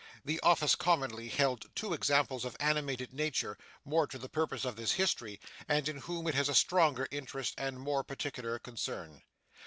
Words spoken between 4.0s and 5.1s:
to the purpose of this